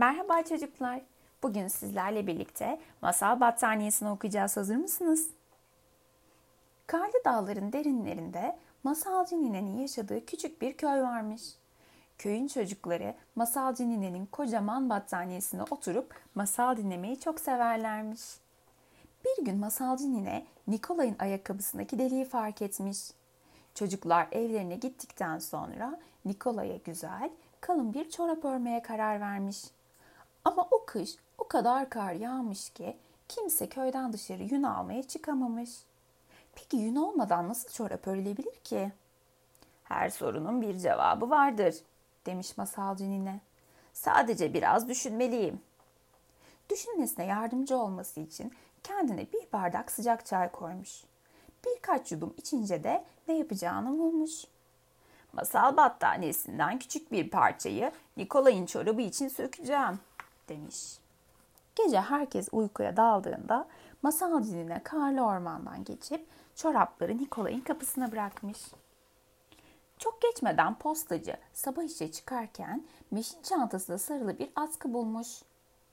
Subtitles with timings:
[0.00, 1.00] Merhaba çocuklar.
[1.42, 4.56] Bugün sizlerle birlikte masal battaniyesini okuyacağız.
[4.56, 5.30] Hazır mısınız?
[6.86, 11.42] Karlı dağların derinlerinde masalcı ninenin yaşadığı küçük bir köy varmış.
[12.18, 18.22] Köyün çocukları masalcı ninenin kocaman battaniyesine oturup masal dinlemeyi çok severlermiş.
[19.24, 22.98] Bir gün masalcı nine Nikolay'ın ayakkabısındaki deliği fark etmiş.
[23.74, 27.30] Çocuklar evlerine gittikten sonra Nikolay'a güzel,
[27.60, 29.64] kalın bir çorap örmeye karar vermiş.
[30.44, 32.96] Ama o kış o kadar kar yağmış ki
[33.28, 35.70] kimse köyden dışarı yün almaya çıkamamış.
[36.54, 38.92] Peki yün olmadan nasıl çorap örülebilir ki?
[39.84, 41.74] Her sorunun bir cevabı vardır,
[42.26, 43.40] demiş masalcı nine.
[43.92, 45.60] Sadece biraz düşünmeliyim.
[46.70, 51.04] Düşünmesine yardımcı olması için kendine bir bardak sıcak çay koymuş.
[51.66, 54.44] Birkaç yudum içince de ne yapacağını bulmuş.
[55.32, 60.00] Masal battaniyesinden küçük bir parçayı Nikolay'ın çorabı için sökeceğim
[60.50, 60.98] demiş.
[61.74, 63.68] Gece herkes uykuya daldığında
[64.02, 64.32] masal
[64.84, 68.58] karlı ormandan geçip çorapları Nikolay'ın kapısına bırakmış.
[69.98, 75.42] Çok geçmeden postacı sabah işe çıkarken meşin çantasında sarılı bir askı bulmuş.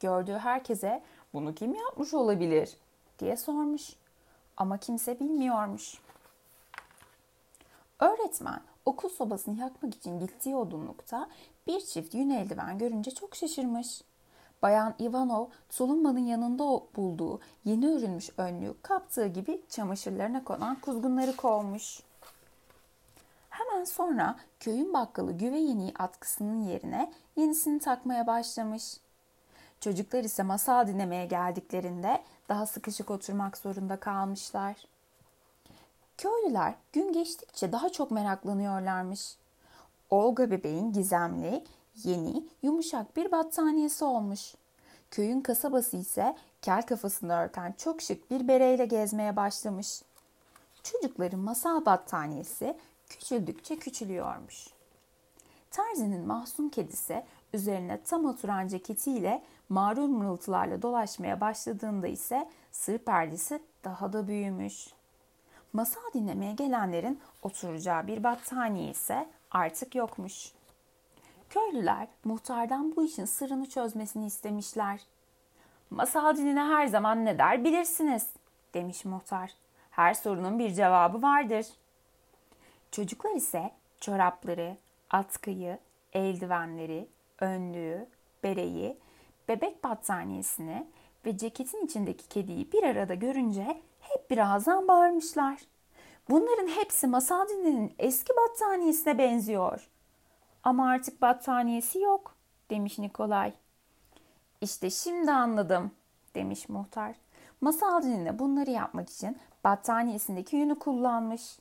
[0.00, 1.02] Gördüğü herkese
[1.34, 2.76] bunu kim yapmış olabilir
[3.18, 3.92] diye sormuş.
[4.56, 5.98] Ama kimse bilmiyormuş.
[8.00, 11.28] Öğretmen okul sobasını yakmak için gittiği odunlukta
[11.66, 14.02] bir çift yün eldiven görünce çok şaşırmış.
[14.62, 16.64] Bayan Ivanov tulumbanın yanında
[16.96, 22.00] bulduğu yeni örülmüş önlüğü kaptığı gibi çamaşırlarına konan kuzgunları kovmuş.
[23.50, 28.96] Hemen sonra köyün bakkalı güve yeniği atkısının yerine yenisini takmaya başlamış.
[29.80, 34.76] Çocuklar ise masal dinlemeye geldiklerinde daha sıkışık oturmak zorunda kalmışlar.
[36.18, 39.36] Köylüler gün geçtikçe daha çok meraklanıyorlarmış.
[40.10, 41.64] Olga bebeğin gizemli,
[42.04, 44.54] yeni, yumuşak bir battaniyesi olmuş.
[45.10, 50.02] Köyün kasabası ise kel kafasını örten çok şık bir bereyle gezmeye başlamış.
[50.82, 52.76] Çocukların masal battaniyesi
[53.08, 54.68] küçüldükçe küçülüyormuş.
[55.70, 64.12] Terzinin mahzun kedisi üzerine tam oturan ceketiyle mağrur mırıltılarla dolaşmaya başladığında ise sır perdesi daha
[64.12, 64.88] da büyümüş.
[65.72, 70.52] Masal dinlemeye gelenlerin oturacağı bir battaniye ise artık yokmuş.
[71.52, 75.00] Köylüler muhtardan bu işin sırrını çözmesini istemişler.
[75.90, 78.30] Masal dinine her zaman ne der bilirsiniz
[78.74, 79.50] demiş muhtar.
[79.90, 81.66] Her sorunun bir cevabı vardır.
[82.90, 83.70] Çocuklar ise
[84.00, 84.76] çorapları,
[85.10, 85.78] atkıyı,
[86.12, 87.08] eldivenleri,
[87.38, 88.06] önlüğü,
[88.42, 88.96] bereyi,
[89.48, 90.86] bebek battaniyesini
[91.26, 95.58] ve ceketin içindeki kediyi bir arada görünce hep birazdan bağırmışlar.
[96.30, 99.88] Bunların hepsi masal dininin eski battaniyesine benziyor.
[100.62, 102.36] Ama artık battaniyesi yok
[102.70, 103.52] demiş Nikolay.
[104.60, 105.90] İşte şimdi anladım
[106.34, 107.14] demiş muhtar.
[107.60, 111.58] Masal dinine bunları yapmak için battaniyesindeki yünü kullanmış.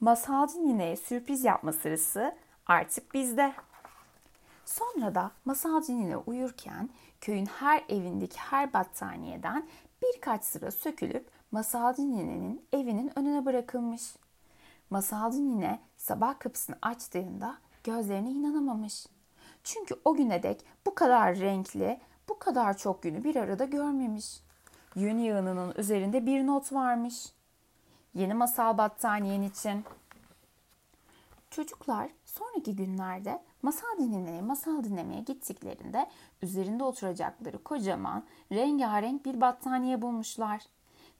[0.00, 2.34] Masal dinine sürpriz yapma sırası
[2.66, 3.52] artık bizde.
[4.64, 6.90] Sonra da masal dinine uyurken
[7.20, 9.68] köyün her evindeki her battaniyeden
[10.02, 14.02] birkaç sıra sökülüp masal ninenin evinin önüne bırakılmış.
[14.90, 19.06] Masal nine sabah kapısını açtığında gözlerine inanamamış.
[19.64, 24.40] Çünkü o güne dek bu kadar renkli, bu kadar çok günü bir arada görmemiş.
[24.94, 27.32] Yün yığınının üzerinde bir not varmış.
[28.14, 29.84] Yeni masal battaniyen için.
[31.50, 36.06] Çocuklar sonraki günlerde masal dinlemeye, masal dinlemeye gittiklerinde
[36.42, 40.62] üzerinde oturacakları kocaman, rengarenk bir battaniye bulmuşlar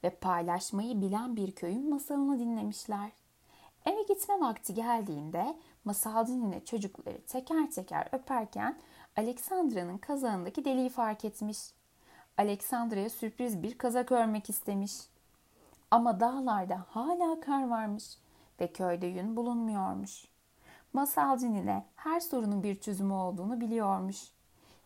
[0.03, 3.11] ve paylaşmayı bilen bir köyün masalını dinlemişler.
[3.85, 8.77] Eve gitme vakti geldiğinde masal dinine çocukları teker teker öperken
[9.17, 11.57] Aleksandra'nın kazağındaki deliği fark etmiş.
[12.37, 14.93] Aleksandra'ya sürpriz bir kazak örmek istemiş.
[15.91, 18.17] Ama dağlarda hala kar varmış
[18.59, 20.25] ve köyde yün bulunmuyormuş.
[20.93, 24.17] Masal cinine her sorunun bir çözümü olduğunu biliyormuş.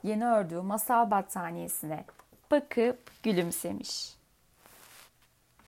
[0.03, 2.05] Yeni ördüğü masal battaniyesine
[2.51, 4.15] bakıp gülümsemiş.